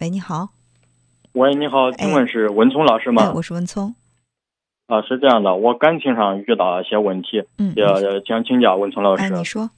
[0.00, 0.48] 喂，你好。
[1.32, 3.22] 喂，你好，请问是文聪老师吗？
[3.22, 3.94] 哎，我是文聪。
[4.86, 9.22] 啊，是这样的，我感情上遇到一些问题，嗯，要想请教文聪老师。
[9.22, 9.68] 哎，你说。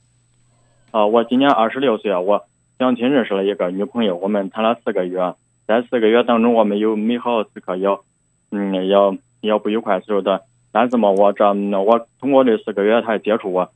[0.92, 2.44] 啊，我今年二十六岁，我
[2.78, 5.34] 相亲认识了一个女朋友，我们谈了四个月，
[5.66, 8.04] 在四个月当中，我们有美好时刻，有
[8.52, 10.44] 嗯，有有不愉快时候的。
[10.70, 13.72] 但是嘛，我这我通过这四个月他接触我，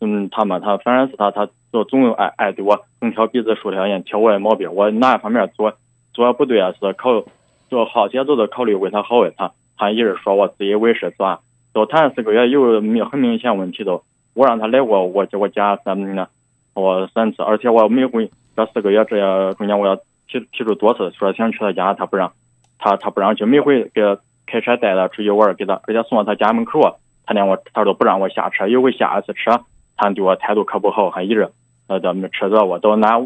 [0.00, 4.72] 嗯，他嘛，他反正是他，他总总爱爱对我横挑鼻子竖挑眼，挑我的毛病。
[4.74, 5.74] 我哪一方面做
[6.12, 6.72] 做不对啊？
[6.78, 7.24] 是考
[7.68, 11.40] 做好些都是考虑为他好的，他他一直说我自以为是，是吧？
[11.72, 14.02] 都谈四个月，有明很明显问题都，
[14.34, 16.28] 我让他来过我我家三呢，
[16.74, 22.32] 我三次，而且我每回这四个月这中间我要提提出多次说想去他家，他不让，
[22.78, 24.18] 他他不让去，每回给。
[24.46, 28.66] 开车带他出去玩，给他而且送到他家门口，他连我他都不让我下车。
[28.66, 29.60] 有回下一次车，
[29.96, 31.48] 他对我态度可不好，还一直
[31.86, 33.20] 呃咱们车子我都那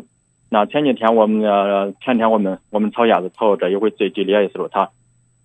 [0.48, 4.91] 那前几天我们呃前天我们我们吵架子吵这一回最激烈的时候，他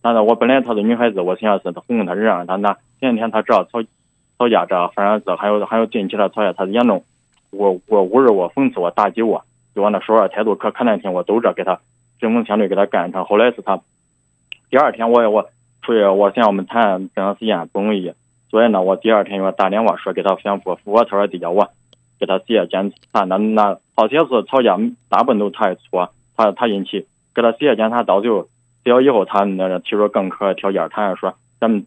[0.03, 3.81] 那那我本来他是女孩子，我想是他哄他让他那前几天他只要吵
[4.37, 7.03] 吵架这反正是还有还有近期的吵架，他是严重
[7.51, 9.43] 我我侮辱我讽刺我打击我，
[9.75, 11.79] 就我那说话态度可可难听，我都这给他
[12.19, 13.23] 针锋相对给他干他。
[13.23, 13.81] 后来是他
[14.69, 15.49] 第二天我我。
[15.81, 18.13] 出去我想我们谈这段时间不容易，
[18.51, 21.69] 所以呢，我第二天又打电话说给他想复复我，他说得叫我
[22.19, 23.23] 给他写检查。
[23.25, 24.77] 那那好些次吵架，
[25.09, 28.47] 大部分都他的错，他他引起，给他写检查，到最后，
[28.83, 31.85] 只要以后他那个提出更苛条件，他还说咱们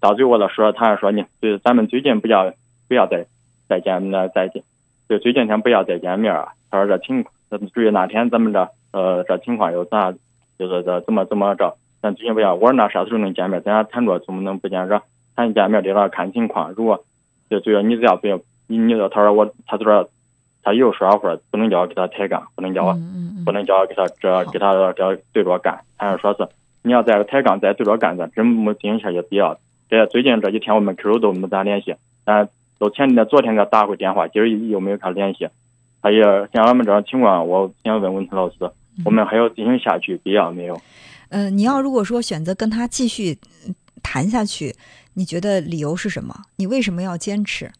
[0.00, 2.52] 到最后了说，他还说你对咱们最近不要
[2.88, 3.26] 不要再
[3.68, 4.62] 再见那再见，
[5.08, 6.48] 就最近天不要再见面啊。
[6.70, 7.34] 他说这情况
[7.72, 10.12] 至于那天咱们这呃这情况有啥，
[10.58, 11.76] 就是这怎么怎么着。
[12.02, 13.62] 咱最近不要，我说那啥时候能见面？
[13.62, 15.02] 咱俩谈着怎么能不见着？
[15.36, 16.72] 谈见面得了看情况。
[16.76, 17.04] 如果
[17.48, 20.08] 就主要你只要不要你你他说我他就说
[20.62, 22.96] 他又说话，不能叫我给他抬杠，不能叫我
[23.44, 25.80] 不能叫我给他这给他这对着干。
[25.98, 26.48] 他是说是
[26.82, 29.58] 你要再抬杠再对着干，咱真没进行下去必要。
[29.88, 32.48] 这最近这几天我们 QQ 都没咋联系，但
[32.78, 35.48] 都前天昨天给他打过电话，今儿又没有他联系。
[36.02, 38.56] 他也像俺们这种情况，我想问问陈老师，
[39.04, 40.80] 我们还要进行下去必要没有？
[41.28, 43.38] 嗯，你要如果说选择跟他继续
[44.02, 44.74] 谈下去，
[45.14, 46.34] 你觉得理由是什么？
[46.56, 47.70] 你为什么要坚持？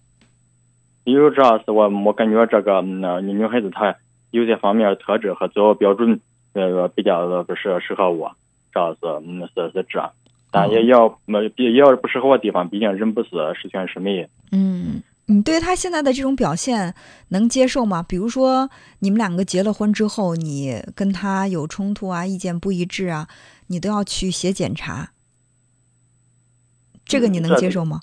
[1.04, 3.94] 理由主要是我我感觉这个那女孩子她
[4.31, 6.20] 有些方面特质和择偶标准，
[6.54, 8.34] 呃，比较不是适合我，
[8.72, 10.12] 这样是嗯是是这，
[10.50, 14.28] 但也要没也要是不适合我地方，毕竟人不是十全十美。
[14.53, 15.03] 嗯。
[15.26, 16.94] 你对他现在的这种表现
[17.28, 18.04] 能接受吗？
[18.06, 23.26] 比如说，你们两个结了婚之后，你跟他有冲突啊，意见不一致啊，
[23.69, 25.12] 你都要去写检查，
[27.06, 28.03] 这个你能接受吗？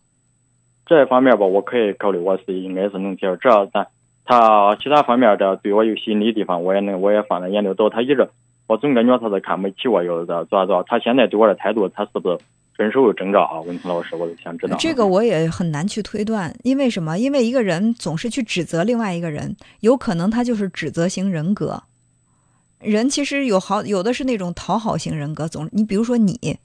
[0.91, 3.38] 这方面吧，我可以考虑，我是应该是能接受。
[3.38, 3.88] 只要咱
[4.25, 7.90] 他其他方面的对我有吸引力的地方，我也能我也放在眼里到。
[7.90, 8.28] 他一直，
[8.68, 10.84] 我总感觉他是看不起我，有的咋咋。
[10.84, 12.38] 他现在对我的态度，他是不是？
[12.75, 14.75] 分手有征兆啊，文聪老师，我就想知道。
[14.78, 17.18] 这个我也很难去推断，因为什么？
[17.18, 21.81] 因为一个人总是去指责另外一个人，有可能他就是指责型人格。
[22.80, 26.57] 人其实有好有的是那种讨好型人格，总你比如说你，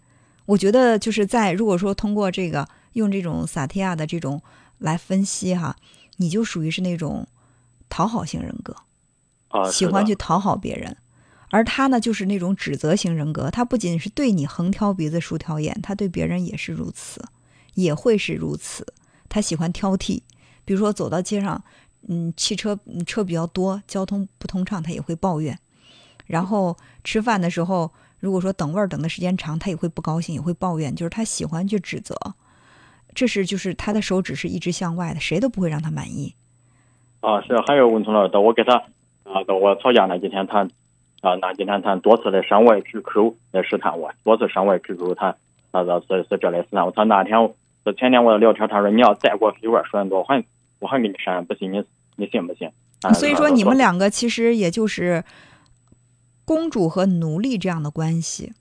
[0.47, 2.66] 我觉得就是在如果说通过这个
[2.97, 4.43] 用这种萨提亚的这种
[4.79, 5.77] 来分析哈，
[6.17, 7.27] 你就属于是那种
[7.91, 8.75] 讨好型人格，
[9.49, 10.97] 啊，喜欢去讨好别人。
[11.51, 13.51] 而他呢，就是那种指责型人格。
[13.51, 17.23] 他不仅是对你横挑鼻子竖挑眼，他对别人也是如此，
[17.75, 18.87] 也会是如此。
[19.28, 20.23] 他喜欢挑剔，
[20.65, 21.63] 比如说走到街上，
[22.09, 25.59] 嗯，汽车车比较多，交通不通畅，他也会抱怨。
[26.25, 30.93] 然后吃饭的时候，如果说等位儿等的时间长，他也会不高兴，也会抱怨。
[30.95, 32.17] 就是他喜欢去指责，
[33.16, 36.37] 这是就是他的手指是一直向外的，谁都不会让他满意。
[37.19, 38.77] 啊，是还有文聪老师，我给他
[39.25, 40.69] 啊，到我吵架那几天他。
[41.22, 45.34] 啊，那几天他多次来上我 QQ 来试探我，多次上我 QQ，他
[45.72, 46.93] 他说是是这来试探我。
[46.93, 47.37] 他那天
[47.84, 50.44] 是前天我聊天，他说你要再给我废话说很多，我还
[50.78, 51.83] 我还给你删，不信你
[52.16, 52.71] 你信不信？
[53.15, 55.25] 所以说你们两个其实也就是
[56.44, 58.53] 公主和奴隶这样的关系，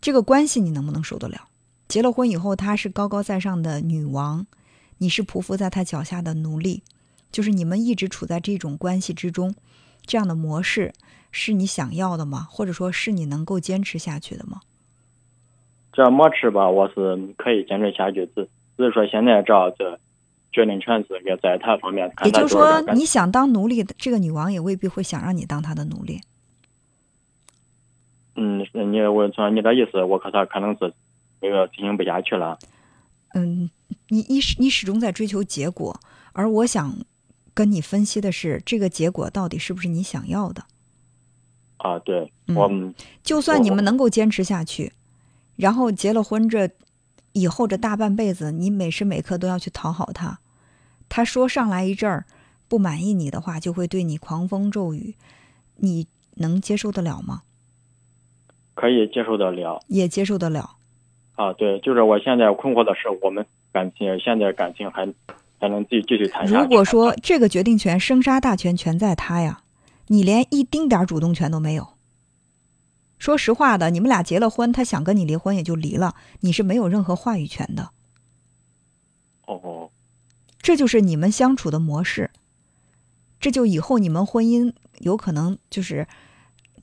[0.00, 1.36] 这个关系你能不能受得了？
[1.86, 4.46] 结了婚以后，她是高高在上的女王，
[4.98, 6.82] 你是匍匐在她脚下的奴隶，
[7.30, 9.54] 就是你们一直处在这种关系之中。
[10.06, 10.92] 这样的模式
[11.30, 12.46] 是你想要的吗？
[12.50, 14.60] 或者说是你能够坚持下去的吗？
[15.92, 19.98] 这模式吧，我是可以坚持下去，只只是说现在这这
[20.52, 22.12] 决定权是也在她方面。
[22.24, 26.20] 也就是说，你想当奴隶的这个女王也未必会想让你当她的奴隶。
[28.36, 30.92] 嗯，你我从你的意思，我可他可能是
[31.40, 32.58] 那个进行不下去了。
[33.34, 33.70] 嗯，
[34.08, 36.00] 你你始你始终在追求结果，
[36.32, 36.96] 而我想。
[37.56, 40.64] 跟你分析的是这个结果到底是不是你想要的？
[41.76, 42.92] 啊，对，嗯我们
[43.22, 44.92] 就算你们能够坚持下去，
[45.54, 46.68] 然后结了婚这
[47.30, 50.40] 以后这大半辈子，你每时每刻都要去讨好他，
[51.08, 52.26] 他说上来一阵儿
[52.66, 55.14] 不满意你的话，就会对你狂风骤雨，
[55.76, 57.42] 你能接受得了吗？
[58.74, 60.78] 可以接受得了也接受得了。
[61.34, 61.52] 啊。
[61.52, 65.06] 对，就是我现在困惑的是，我们感情现在感情还
[65.58, 66.62] 还能继继续谈下去。
[66.62, 69.62] 如果说这个决定权、生杀大权全在他呀，
[70.08, 71.88] 你连一丁点儿主动权都没有。
[73.16, 77.90] 说实话的，你们俩结了婚，他想跟你离婚也就离了，你是没有任何话语权的。
[79.46, 79.90] 哦，
[80.60, 82.30] 这就是你们相处的模式，
[83.40, 86.06] 这就以后你们婚姻有可能就是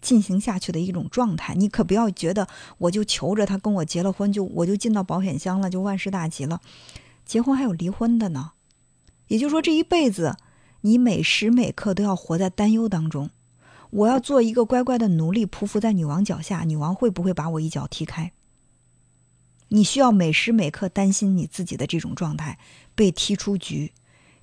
[0.02, 1.54] 进行下去的一种状态。
[1.56, 6.60] 你可不要觉得我就求着他跟我结了婚，就我就进到保险箱了，就万事大吉了。
[7.26, 8.52] 结婚还有离婚的呢，
[9.28, 10.38] 也就是说这一辈子
[10.82, 13.30] 你每时每刻都要活在担忧当中。
[13.92, 18.32] 我要做一个乖乖的奴隶，匍匐在女王脚下，女王会不会把我一脚踢开？
[19.68, 22.58] 你需要每时每刻担心你自己的这种状态
[22.96, 23.94] 被踢出局，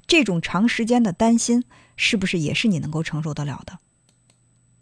[0.06, 1.64] 这种长时间的担心
[1.96, 3.78] 是不是也是你能够承受得了的？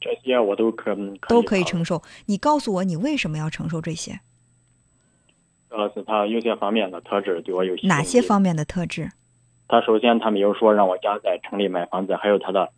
[0.06, 0.96] 这些我都可
[1.28, 1.84] 都可以承。
[1.84, 2.00] 受。
[2.26, 4.20] 你告诉我，你为什么要承受这些？
[5.68, 9.10] 主要是他有些方面的特质对我有哪些方面的特质？
[9.68, 12.70] 他首先他没有说让我家在城里买房子，还有他的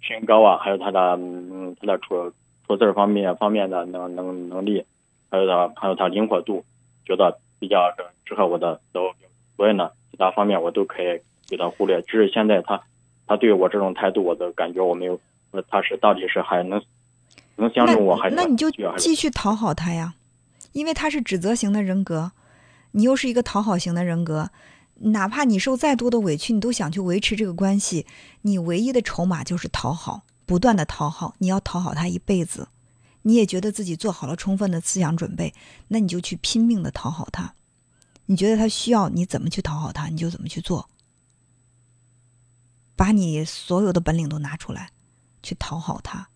[0.00, 2.32] 身高啊，还有他的嗯他的出
[2.66, 4.84] 出字方面方面的能能能力，
[5.30, 6.64] 还有他还有他灵活度，
[7.06, 7.94] 觉得比较
[8.26, 9.30] 适合我的择偶标准。
[9.56, 12.02] 所以呢，其他方面我都可以给他忽略。
[12.02, 12.82] 只是现在他
[13.26, 15.20] 他对我这种态度，我都感觉我没有，
[15.52, 16.82] 呃他是到底是还能
[17.56, 20.14] 能相中我，还是那你就继续讨好他呀，
[20.72, 22.32] 因为他是指责型的人格，
[22.90, 24.50] 你又是一个讨好型的人格，
[24.96, 28.06] 哪怕你受再多的委屈，你都想去维持这个关系，
[28.42, 32.68] 你唯一的筹码就是讨好，不断的讨好，你要讨好他一辈子，
[33.22, 35.52] 你也觉得自己做好了充分的思想准备，
[35.88, 37.54] 那你就去拼命的讨好他，
[38.26, 40.88] 你觉得他需要你怎么去讨好他，你就怎么去做，
[42.96, 44.90] 把你所有的本领都拿出来，
[45.42, 46.28] 去讨好他。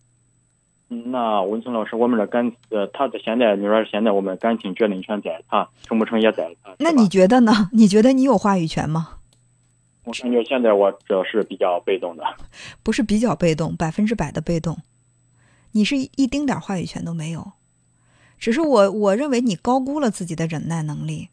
[0.87, 6.75] 那文森老师，我们的感呃，他的现在你说现在我们感情决定权在他，成不成也在他。
[6.79, 7.69] 那你觉得呢？
[7.73, 9.17] 你觉得你有话语权吗？
[10.05, 12.23] 我感觉现在我这是比较被动的。
[12.83, 14.77] 不是比较被动，百分之百的被动，
[15.73, 17.51] 你是一丁点话语权都没有。
[18.37, 21.27] 只是我我认为你高估了自己的忍耐能力。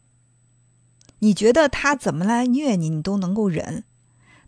[1.19, 3.83] 你觉得他怎么来虐你，你都能够忍；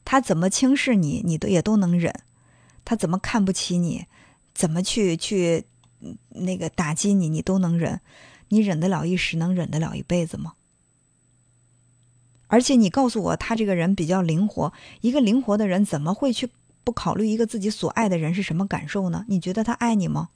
[0.03, 2.11] 他怎么轻视你，你都也都能忍；
[2.87, 4.05] 他怎么看不起你，
[4.53, 5.65] 怎么去去
[5.99, 7.99] 嗯那个打击你，你都能忍。
[8.47, 10.53] 你忍得了一时，能忍得了一辈子吗？
[12.47, 16.47] 而且你告诉我，他这个人比较灵活，一个灵活的人怎么会去
[16.85, 19.25] 不考虑一个自己所爱的人是什么感受呢？
[19.27, 20.29] 你觉得他爱你吗？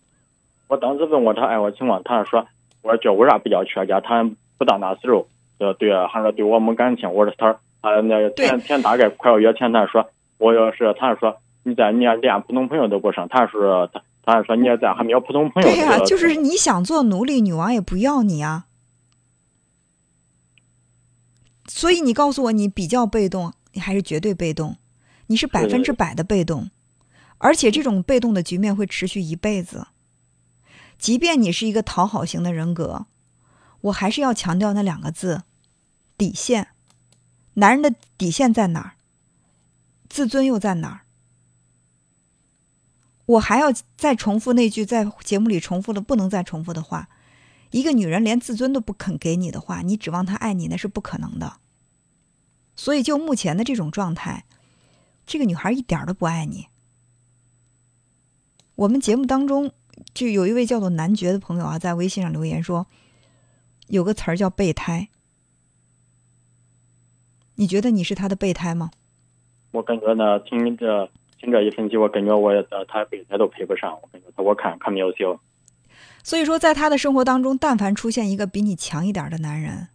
[0.68, 2.46] 我当时问过他爱我情况，他说
[2.82, 4.02] 我说这为啥比较缺家？
[4.02, 5.26] 他不到那时候，
[5.60, 7.14] 呃，对啊，还说对我没感情。
[7.14, 15.70] 我说他他那对前前大概快要月前，他说我要是他说你在你连普通朋友都不剩，他是他他说你在还没有普通朋友。
[15.70, 18.66] 对呀、这个就是你想做奴隶，女王也不要你啊。
[21.68, 24.78] 所以你告诉我，你比较被动，你还是绝对被动？
[25.28, 26.70] 你是百分之百的被动，
[27.38, 29.88] 而且这种被动的局面会持续一辈子。
[30.98, 33.06] 即便你是一个讨好型的人格，
[33.82, 35.44] 我还是要强调那两个字：
[36.18, 36.68] 底线。
[37.54, 38.92] 男人的底线在哪儿？
[40.10, 41.02] 自尊又在哪儿？
[43.26, 47.10] 我还要再重复那句在节目里重复的不能再重复的话：
[47.72, 51.58] 一个女人连自尊都不肯给你的话，你指望她爱你那是不可能的。
[52.76, 54.46] 所以就目前的这种状态，
[55.26, 56.68] 这个女孩一点都不爱你。
[58.76, 59.72] 我们节目当中
[60.14, 62.88] 就有一位叫做男爵的朋友啊，在微信上留言说，
[63.88, 65.10] 有个词儿叫备胎。
[67.56, 68.90] 你觉得你是他的备胎吗？
[69.72, 71.12] 我感觉呢，听着
[71.42, 73.92] 听这一分析，我感觉我呃他备胎都配不上。
[74.00, 75.40] 我感觉他我看看没有救。
[76.24, 79.88] 所以说，在他的生活当中，但凡出现一个比你强一点的男人，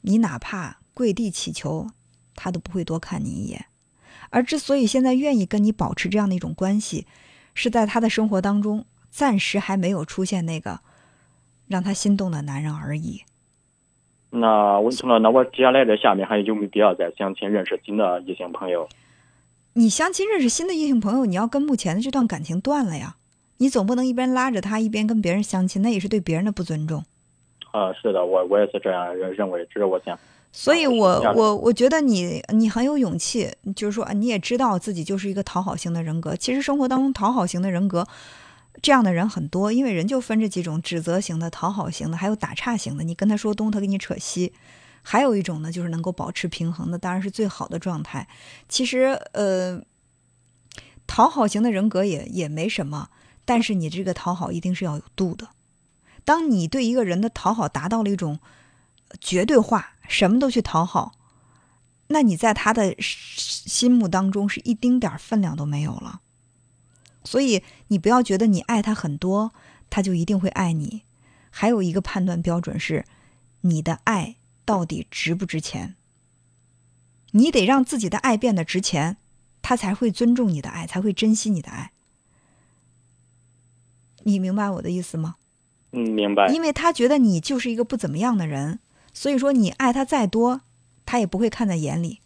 [0.00, 1.88] 你哪怕跪地乞求，
[2.34, 3.66] 他都不会多看你一眼。
[4.30, 7.06] 而之所以现在愿意跟你保持这样的一种关系，
[7.52, 10.80] 是在他的生活当中暂时还没有出现那个
[11.68, 13.22] 让他心动的男人而已。
[14.30, 18.88] 那文森了，那我接下来这下面还有没有必要再相亲认识新的异性朋友？
[19.74, 23.16] 你相亲认识新的异性朋友，你要跟目前的这段感情断了呀。
[23.58, 27.04] 你总不能一边拉着他一边跟别人相亲，那也是对别人的不尊重。
[27.70, 30.18] 啊，是的，我我也是这样认认为，这是我想。
[30.50, 36.34] 所以我我我觉得你你很有勇气，就是说啊你也知道自己就是一个讨好型的人格。
[36.34, 38.04] 其实生活当中讨好型的人格，
[38.82, 43.04] 这样的人很多，因为人就分这几种：指责型的、讨好型的，还有打岔型的。
[43.04, 44.52] 你跟他说东，他给你扯西。
[45.02, 48.28] 还有一种呢，就是能够保持平衡的，当然是最好的状态。
[48.68, 49.82] 其实，呃，
[51.06, 53.08] 讨好型的人格也也没什么，
[53.44, 55.48] 但是你这个讨好一定是要有度的。
[56.24, 58.38] 当你对一个人的讨好达到了一种
[59.20, 61.12] 绝对化，什么都去讨好，
[62.08, 66.20] 那你在他的心目当中是一丁点分量都没有了。
[67.24, 69.52] 所以你不要觉得你爱他很多，
[69.88, 71.02] 他就一定会爱你。
[71.50, 73.04] 还有一个判断标准是，
[73.62, 75.96] 你的爱到底值不值钱？
[77.32, 79.16] 你得让自己的爱变得值钱，
[79.62, 81.92] 他才会尊重你的爱，才会珍惜你的爱。
[84.24, 85.36] 你明白我的意思吗？
[85.92, 86.48] 嗯，明白。
[86.48, 88.80] 因为他觉得你就是一个不怎么样的人，
[89.12, 90.60] 所以说你爱他再多，
[91.06, 92.20] 他也不会看在眼里。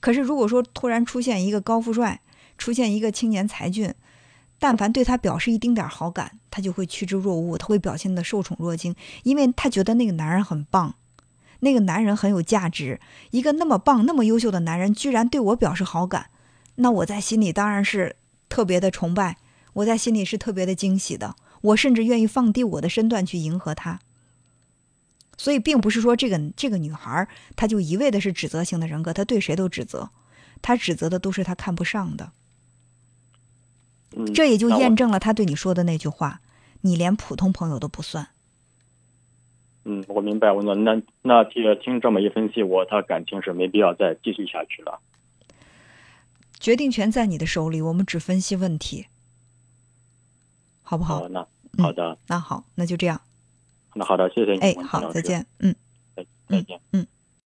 [0.00, 2.20] 可是如果说突然出现一个高富帅，
[2.56, 3.94] 出现一个青年才俊，
[4.58, 10.94] 但凡对他表示一丁点好感，他就会趋之若鹜，他会表现的受宠若惊，因为他觉得那个男人很棒，
[11.60, 13.00] 那个男人很有价值。
[13.30, 16.30] 一个那么棒、那么优秀的男人，居然对我表示好感，
[16.76, 18.16] 那我在心里当然是
[18.48, 19.36] 特别的崇拜，
[19.74, 21.36] 我在心里是特别的惊喜的。
[21.60, 24.00] 我甚至愿意放低我的身段去迎合他。
[25.36, 30.10] 所以，并不是说这个这个女孩她就一味的是指责型的人格，她对谁都指责，
[30.62, 32.32] 她指责的都是她看不上的。
[34.32, 36.40] 这也就验证了他对你说的那句话
[36.82, 38.28] ：“你连普通朋友都不算。”
[39.84, 40.50] 嗯，我明白。
[40.50, 45.00] 我那那那听听这么一分析，我他感情是没必要再继续下去了。
[46.58, 49.06] 决定权在你的手里，我们只分析问题，
[50.82, 51.28] 好不好？
[51.28, 51.46] 那
[51.78, 53.20] 好的，那好，那就这样。
[53.94, 54.60] 那好的，谢谢你。
[54.60, 55.46] 哎，好，再见。
[55.58, 55.74] 嗯，
[56.16, 56.80] 再再见。
[56.92, 57.06] 嗯。